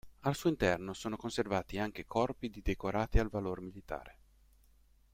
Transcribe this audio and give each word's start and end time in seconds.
Al 0.21 0.33
suo 0.35 0.49
interno 0.49 0.93
sono 0.93 1.15
conservati 1.15 1.77
anche 1.77 2.07
corpi 2.07 2.49
di 2.49 2.63
decorati 2.63 3.19
al 3.19 3.29
valor 3.29 3.61
militare. 3.61 4.17